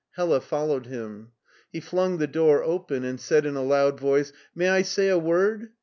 Hella 0.15 0.41
followed 0.41 0.87
him. 0.87 1.29
He 1.71 1.79
flung 1.79 2.17
the 2.17 2.25
door 2.25 2.63
open 2.63 3.03
and 3.03 3.19
said 3.19 3.45
in 3.45 3.55
a 3.55 3.61
loud 3.63 3.99
voice, 3.99 4.33
"May 4.55 4.69
I 4.69 4.81
say 4.81 5.09
a 5.09 5.19
word? 5.19 5.69